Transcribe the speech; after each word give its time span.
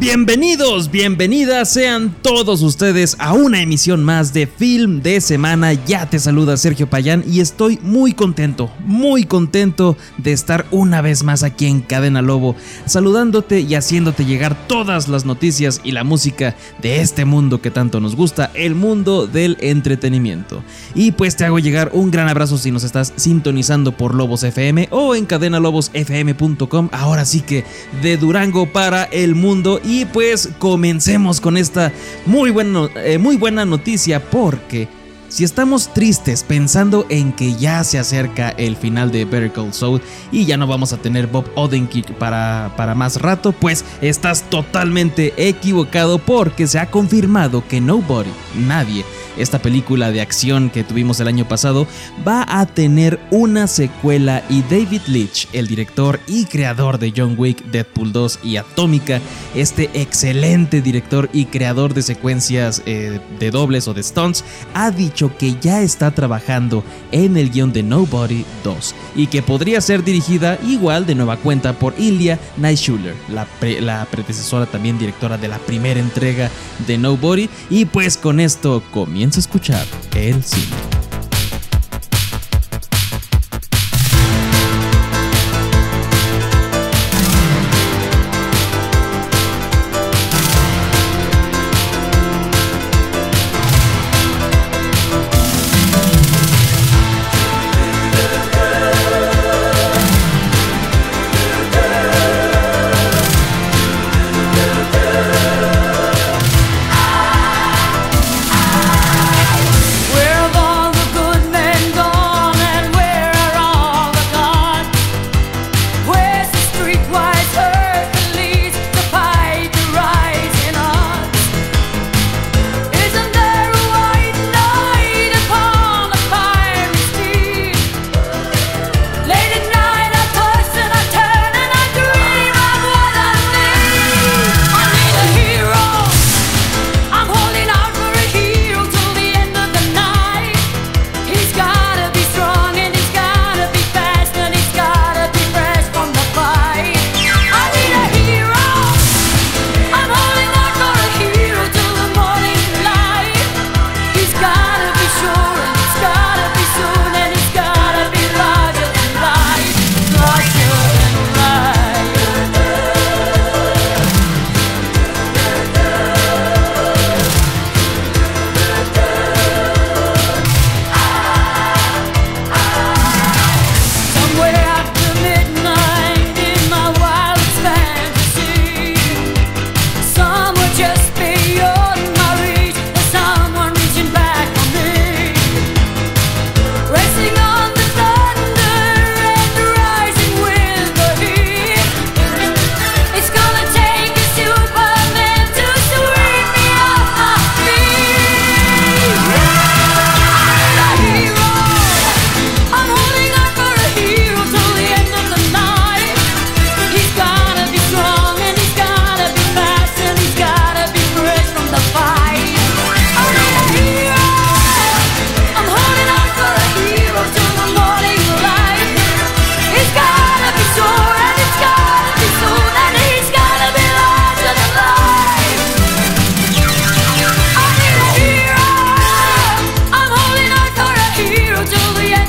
Bienvenidos, 0.00 0.92
bienvenidas 0.92 1.72
sean 1.72 2.14
todos 2.22 2.62
ustedes 2.62 3.16
a 3.18 3.32
una 3.32 3.60
emisión 3.62 4.04
más 4.04 4.32
de 4.32 4.46
Film 4.46 5.02
de 5.02 5.20
Semana. 5.20 5.72
Ya 5.72 6.08
te 6.08 6.20
saluda 6.20 6.56
Sergio 6.56 6.88
Payán 6.88 7.24
y 7.26 7.40
estoy 7.40 7.80
muy 7.82 8.12
contento, 8.12 8.70
muy 8.84 9.24
contento 9.24 9.96
de 10.16 10.30
estar 10.30 10.66
una 10.70 11.00
vez 11.00 11.24
más 11.24 11.42
aquí 11.42 11.66
en 11.66 11.80
Cadena 11.80 12.22
Lobo, 12.22 12.54
saludándote 12.86 13.58
y 13.58 13.74
haciéndote 13.74 14.24
llegar 14.24 14.68
todas 14.68 15.08
las 15.08 15.24
noticias 15.24 15.80
y 15.82 15.90
la 15.90 16.04
música 16.04 16.54
de 16.80 17.00
este 17.00 17.24
mundo 17.24 17.60
que 17.60 17.72
tanto 17.72 17.98
nos 17.98 18.14
gusta, 18.14 18.52
el 18.54 18.76
mundo 18.76 19.26
del 19.26 19.56
entretenimiento. 19.60 20.62
Y 20.94 21.10
pues 21.10 21.34
te 21.34 21.44
hago 21.44 21.58
llegar 21.58 21.90
un 21.92 22.12
gran 22.12 22.28
abrazo 22.28 22.56
si 22.56 22.70
nos 22.70 22.84
estás 22.84 23.12
sintonizando 23.16 23.90
por 23.96 24.14
Lobos 24.14 24.44
FM 24.44 24.90
o 24.92 25.16
en 25.16 25.26
cadenalobosfm.com. 25.26 26.88
Ahora 26.92 27.24
sí 27.24 27.40
que 27.40 27.64
de 28.00 28.16
Durango 28.16 28.72
para 28.72 29.02
el 29.02 29.34
mundo 29.34 29.80
y 29.88 30.04
pues 30.04 30.50
comencemos 30.58 31.40
con 31.40 31.56
esta 31.56 31.90
muy 32.26 32.50
buena, 32.50 32.90
eh, 32.96 33.16
muy 33.16 33.36
buena 33.38 33.64
noticia 33.64 34.20
porque 34.22 34.86
si 35.28 35.44
estamos 35.44 35.92
tristes 35.92 36.42
pensando 36.42 37.06
en 37.10 37.32
que 37.32 37.54
ya 37.54 37.84
se 37.84 37.98
acerca 37.98 38.48
el 38.50 38.76
final 38.76 39.10
de 39.10 39.24
Better 39.24 39.52
Call 39.52 39.74
Saul 39.74 40.00
y 40.32 40.46
ya 40.46 40.56
no 40.56 40.66
vamos 40.66 40.92
a 40.92 40.96
tener 40.96 41.26
Bob 41.26 41.44
Odenkirk 41.54 42.14
para, 42.14 42.72
para 42.76 42.94
más 42.94 43.20
rato, 43.20 43.52
pues 43.52 43.84
estás 44.00 44.42
totalmente 44.48 45.34
equivocado 45.36 46.18
porque 46.18 46.66
se 46.66 46.78
ha 46.78 46.90
confirmado 46.90 47.62
que 47.66 47.80
Nobody, 47.80 48.30
nadie, 48.56 49.04
esta 49.36 49.60
película 49.60 50.10
de 50.10 50.20
acción 50.20 50.70
que 50.70 50.84
tuvimos 50.84 51.20
el 51.20 51.28
año 51.28 51.46
pasado, 51.46 51.86
va 52.26 52.44
a 52.48 52.66
tener 52.66 53.20
una 53.30 53.66
secuela 53.66 54.42
y 54.48 54.62
David 54.62 55.02
Leitch, 55.06 55.48
el 55.52 55.66
director 55.66 56.20
y 56.26 56.46
creador 56.46 56.98
de 56.98 57.12
John 57.16 57.34
Wick, 57.36 57.64
Deadpool 57.66 58.12
2 58.12 58.40
y 58.42 58.56
Atómica, 58.56 59.20
este 59.54 59.90
excelente 59.94 60.80
director 60.80 61.28
y 61.32 61.46
creador 61.46 61.94
de 61.94 62.02
secuencias 62.02 62.82
eh, 62.86 63.20
de 63.38 63.50
dobles 63.50 63.88
o 63.88 63.94
de 63.94 64.02
stunts, 64.02 64.44
ha 64.74 64.90
dicho 64.90 65.17
que 65.26 65.56
ya 65.60 65.82
está 65.82 66.12
trabajando 66.12 66.84
en 67.10 67.36
el 67.36 67.50
guion 67.50 67.72
de 67.72 67.82
Nobody 67.82 68.44
2 68.62 68.94
y 69.16 69.26
que 69.26 69.42
podría 69.42 69.80
ser 69.80 70.04
dirigida 70.04 70.58
igual 70.64 71.06
de 71.06 71.16
nueva 71.16 71.36
cuenta 71.36 71.72
por 71.72 71.94
Ilya 71.98 72.38
Naishuller, 72.56 73.16
la, 73.28 73.46
la 73.80 74.06
predecesora 74.08 74.66
también 74.66 74.98
directora 74.98 75.36
de 75.36 75.48
la 75.48 75.58
primera 75.58 75.98
entrega 75.98 76.50
de 76.86 76.98
Nobody. 76.98 77.48
Y 77.68 77.86
pues 77.86 78.16
con 78.16 78.38
esto 78.38 78.82
comienza 78.92 79.40
a 79.40 79.42
escuchar 79.42 79.84
el 80.14 80.42
cine. 80.44 80.87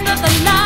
of 0.07 0.21
the 0.21 0.43
night. 0.43 0.58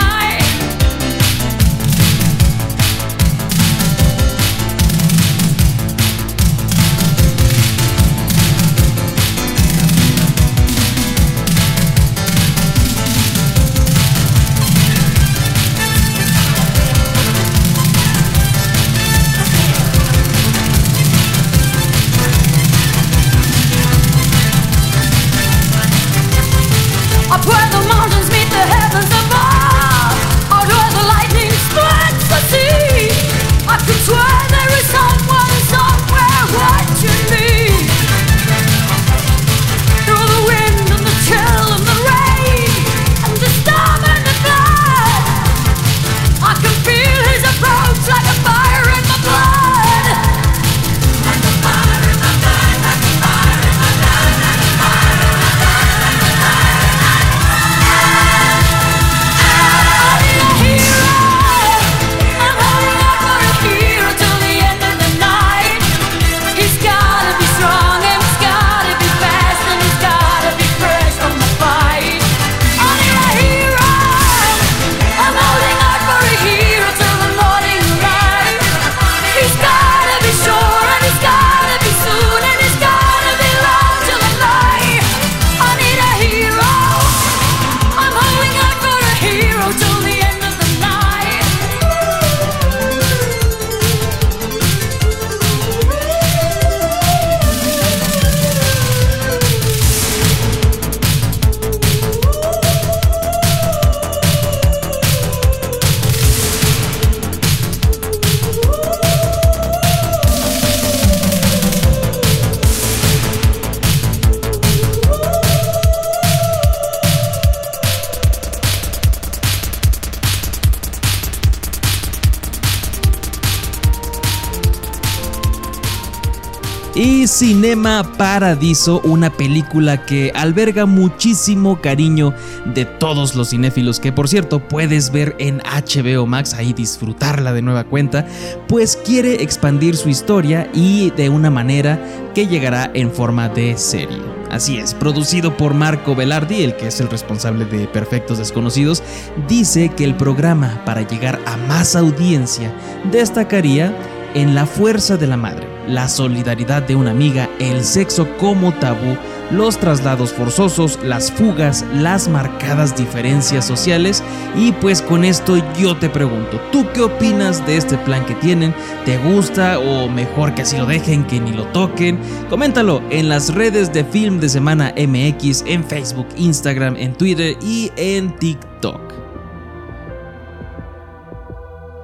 Y 126.96 127.26
Cinema 127.28 128.04
Paradiso, 128.18 129.02
una 129.04 129.32
película 129.32 130.06
que 130.06 130.32
alberga 130.36 130.86
muchísimo 130.86 131.82
cariño 131.82 132.34
de 132.66 132.86
todos 132.86 133.34
los 133.34 133.50
cinéfilos, 133.50 134.00
que 134.00 134.12
por 134.12 134.30
cierto 134.30 134.60
puedes 134.60 135.12
ver 135.12 135.36
en 135.40 135.60
HBO 135.60 136.28
Max, 136.28 136.54
ahí 136.54 136.74
disfrutarla 136.74 137.52
de 137.52 137.64
nueva 137.64 137.84
cuenta, 137.84 138.28
pues 138.68 138.96
quiere 138.96 139.42
expandir 139.42 139.98
su 139.98 140.10
historia 140.10 140.70
y 140.74 141.10
de 141.12 141.30
una 141.30 141.50
manera 141.50 142.00
que 142.36 142.48
llegará 142.48 142.92
en 142.94 143.12
forma 143.12 143.50
de 143.50 143.76
serie. 143.78 144.22
Así 144.52 144.78
es, 144.78 144.94
producido 144.94 145.58
por 145.58 145.74
Marco 145.74 146.16
Velardi, 146.16 146.64
el 146.64 146.76
que 146.76 146.88
es 146.88 147.00
el 147.00 147.10
responsable 147.10 147.66
de 147.66 147.88
Perfectos 147.88 148.38
Desconocidos, 148.38 149.02
dice 149.48 149.90
que 149.90 150.04
el 150.04 150.16
programa 150.16 150.84
para 150.86 151.02
llegar 151.02 151.40
a 151.48 151.58
más 151.58 151.96
audiencia 151.96 152.72
destacaría 153.12 153.98
en 154.36 154.54
la 154.54 154.68
fuerza 154.68 155.18
de 155.18 155.28
la 155.28 155.38
madre, 155.38 155.68
la 155.88 156.08
solidaridad 156.08 156.84
de 156.84 156.96
una 156.96 157.12
amiga, 157.12 157.50
el 157.60 157.84
sexo 157.84 158.28
como 158.38 158.74
tabú, 158.74 159.18
los 159.52 159.78
traslados 159.78 160.34
forzosos, 160.34 161.00
las 161.04 161.32
fugas, 161.32 161.86
las 161.94 162.28
marcadas 162.28 162.96
diferencias 162.96 163.66
sociales 163.66 164.24
y 164.56 164.72
pues 164.74 165.02
con 165.02 165.24
esto 165.24 165.58
yo 165.78 165.98
te 165.98 166.10
pregunto, 166.10 166.60
¿tú 166.72 166.86
qué 166.94 167.02
opinas 167.02 167.66
de 167.66 167.78
este 167.78 167.98
plan 167.98 168.26
que 168.26 168.36
tienen? 168.36 168.74
¿Te 169.06 169.18
gusta 169.18 169.80
o 169.80 170.10
mejor 170.10 170.54
que 170.56 170.64
así 170.64 170.78
lo 170.78 170.86
dejen, 170.86 171.26
que 171.26 171.40
ni 171.40 171.52
lo 171.52 171.66
toquen? 171.68 172.20
Coméntalo 172.50 173.02
en 173.10 173.30
las 173.30 173.54
redes 173.54 173.92
de 173.94 174.04
Film 174.04 174.40
de 174.40 174.50
Semana 174.50 174.94
MX, 174.98 175.64
en 175.68 175.84
Facebook, 175.84 176.28
Instagram, 176.38 176.96
en 176.98 177.14
Twitter 177.14 177.58
y 177.62 177.92
en 177.96 178.36
TikTok. 178.38 179.23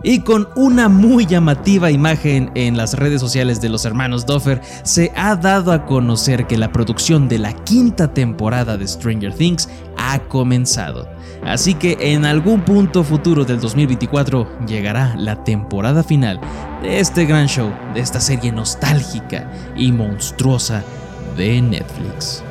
Y 0.03 0.21
con 0.21 0.47
una 0.55 0.87
muy 0.87 1.25
llamativa 1.25 1.91
imagen 1.91 2.51
en 2.55 2.77
las 2.77 2.93
redes 2.93 3.19
sociales 3.19 3.59
de 3.59 3.69
los 3.69 3.83
hermanos 3.85 4.25
Doffer, 4.25 4.61
se 4.83 5.11
ha 5.15 5.35
dado 5.35 5.73
a 5.73 5.85
conocer 5.85 6.47
que 6.47 6.57
la 6.57 6.71
producción 6.71 7.27
de 7.27 7.39
la 7.39 7.53
quinta 7.53 8.13
temporada 8.13 8.77
de 8.77 8.87
Stranger 8.87 9.33
Things 9.33 9.67
ha 9.97 10.19
comenzado. 10.19 11.07
Así 11.43 11.73
que 11.73 11.97
en 11.99 12.25
algún 12.25 12.61
punto 12.61 13.03
futuro 13.03 13.45
del 13.45 13.59
2024 13.59 14.65
llegará 14.67 15.15
la 15.17 15.43
temporada 15.43 16.03
final 16.03 16.39
de 16.81 16.99
este 16.99 17.25
gran 17.25 17.47
show, 17.47 17.71
de 17.93 17.99
esta 17.99 18.19
serie 18.19 18.51
nostálgica 18.51 19.51
y 19.75 19.91
monstruosa 19.91 20.83
de 21.37 21.61
Netflix. 21.61 22.43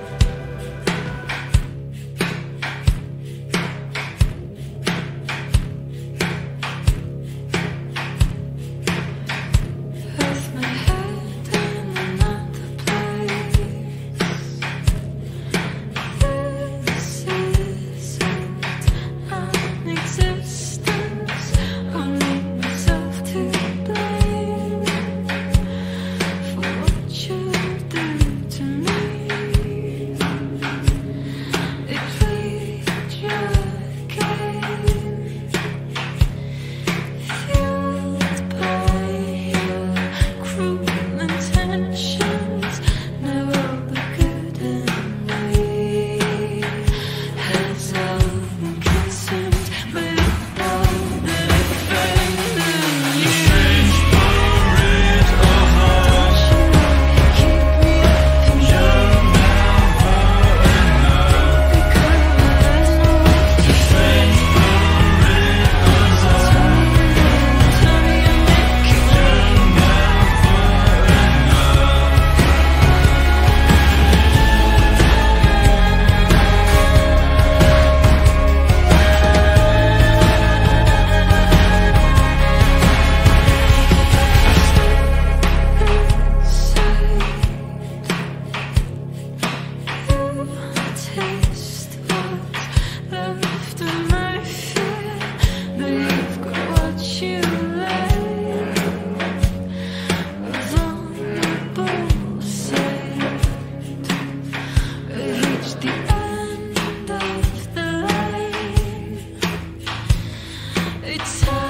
It's 111.11 111.41
time. 111.41 111.68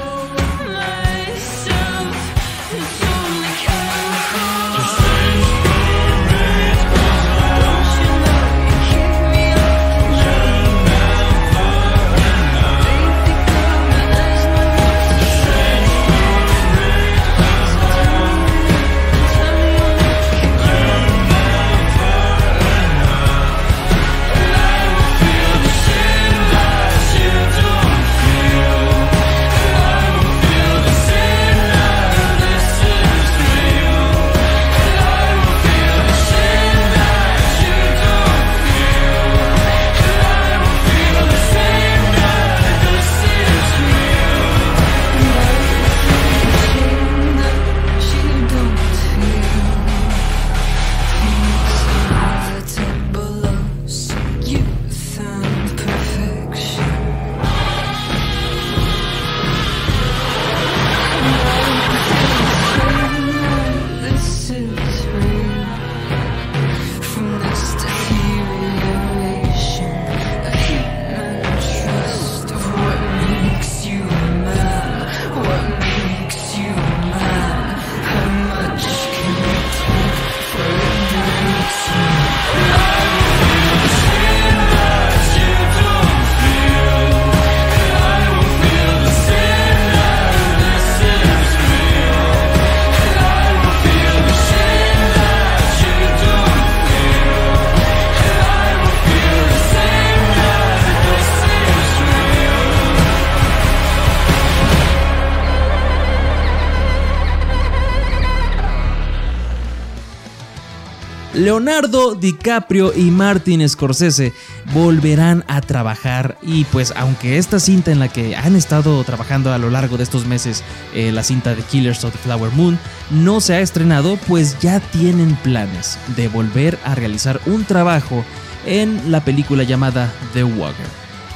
Leonardo 111.38 112.16
DiCaprio 112.16 112.92
y 112.92 113.12
Martin 113.12 113.66
Scorsese 113.68 114.32
volverán 114.74 115.44
a 115.46 115.60
trabajar 115.60 116.36
y 116.42 116.64
pues 116.64 116.92
aunque 116.96 117.38
esta 117.38 117.60
cinta 117.60 117.92
en 117.92 118.00
la 118.00 118.08
que 118.08 118.34
han 118.34 118.56
estado 118.56 119.02
trabajando 119.04 119.52
a 119.52 119.58
lo 119.58 119.70
largo 119.70 119.96
de 119.96 120.02
estos 120.02 120.26
meses, 120.26 120.64
eh, 120.94 121.12
la 121.12 121.22
cinta 121.22 121.54
de 121.54 121.62
Killers 121.62 122.02
of 122.02 122.12
the 122.12 122.18
Flower 122.18 122.50
Moon, 122.52 122.76
no 123.10 123.40
se 123.40 123.54
ha 123.54 123.60
estrenado, 123.60 124.18
pues 124.26 124.58
ya 124.58 124.80
tienen 124.80 125.36
planes 125.36 125.96
de 126.16 126.26
volver 126.26 126.76
a 126.84 126.96
realizar 126.96 127.40
un 127.46 127.64
trabajo 127.64 128.24
en 128.66 129.12
la 129.12 129.24
película 129.24 129.62
llamada 129.62 130.12
The 130.32 130.42
Walker. 130.42 130.86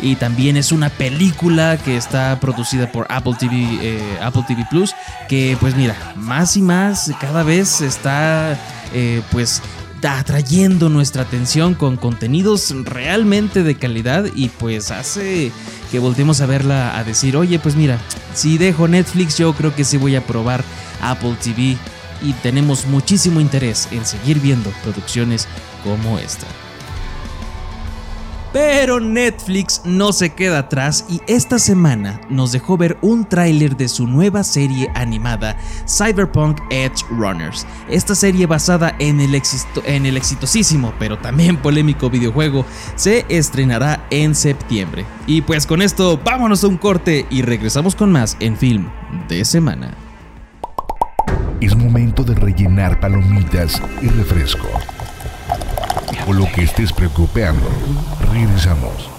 Y 0.00 0.16
también 0.16 0.56
es 0.56 0.72
una 0.72 0.90
película 0.90 1.76
que 1.76 1.96
está 1.96 2.40
producida 2.40 2.90
por 2.90 3.06
Apple 3.08 3.34
TV, 3.38 3.78
eh, 3.80 4.18
Apple 4.20 4.42
TV 4.48 4.66
Plus, 4.68 4.96
que 5.28 5.56
pues 5.60 5.76
mira, 5.76 5.94
más 6.16 6.56
y 6.56 6.62
más 6.62 7.12
cada 7.20 7.44
vez 7.44 7.80
está 7.80 8.58
eh, 8.92 9.22
pues 9.30 9.62
atrayendo 10.04 10.88
nuestra 10.88 11.22
atención 11.22 11.74
con 11.74 11.96
contenidos 11.96 12.74
realmente 12.84 13.62
de 13.62 13.76
calidad 13.76 14.26
y 14.34 14.48
pues 14.48 14.90
hace 14.90 15.52
que 15.90 15.98
volteemos 15.98 16.40
a 16.40 16.46
verla 16.46 16.98
a 16.98 17.04
decir, 17.04 17.36
oye 17.36 17.58
pues 17.58 17.76
mira, 17.76 17.98
si 18.34 18.58
dejo 18.58 18.88
Netflix 18.88 19.38
yo 19.38 19.52
creo 19.54 19.74
que 19.74 19.84
sí 19.84 19.96
voy 19.96 20.16
a 20.16 20.26
probar 20.26 20.64
Apple 21.00 21.36
TV 21.42 21.76
y 22.22 22.32
tenemos 22.42 22.86
muchísimo 22.86 23.40
interés 23.40 23.88
en 23.90 24.04
seguir 24.04 24.40
viendo 24.40 24.70
producciones 24.82 25.46
como 25.84 26.18
esta. 26.18 26.46
Pero 28.52 29.00
Netflix 29.00 29.80
no 29.84 30.12
se 30.12 30.30
queda 30.30 30.58
atrás 30.58 31.06
y 31.08 31.22
esta 31.26 31.58
semana 31.58 32.20
nos 32.28 32.52
dejó 32.52 32.76
ver 32.76 32.98
un 33.00 33.24
tráiler 33.24 33.76
de 33.76 33.88
su 33.88 34.06
nueva 34.06 34.44
serie 34.44 34.90
animada 34.94 35.56
Cyberpunk 35.88 36.60
Edge 36.70 37.02
Runners. 37.08 37.66
Esta 37.88 38.14
serie 38.14 38.44
basada 38.46 38.94
en 38.98 39.20
el, 39.20 39.40
en 39.86 40.06
el 40.06 40.16
exitosísimo 40.18 40.92
pero 40.98 41.18
también 41.18 41.56
polémico 41.56 42.10
videojuego 42.10 42.66
se 42.94 43.24
estrenará 43.30 44.06
en 44.10 44.34
septiembre. 44.34 45.06
Y 45.26 45.40
pues 45.40 45.66
con 45.66 45.80
esto 45.80 46.20
vámonos 46.22 46.62
a 46.62 46.68
un 46.68 46.76
corte 46.76 47.26
y 47.30 47.40
regresamos 47.40 47.96
con 47.96 48.12
más 48.12 48.36
en 48.40 48.58
film 48.58 48.90
de 49.28 49.46
semana. 49.46 49.94
Es 51.60 51.74
momento 51.74 52.22
de 52.22 52.34
rellenar 52.34 53.00
palomitas 53.00 53.80
y 54.02 54.08
refresco 54.08 54.68
o 56.26 56.32
lo 56.32 56.46
que 56.52 56.62
estés 56.62 56.92
preocupando. 56.92 57.68
Regresamos. 58.32 59.11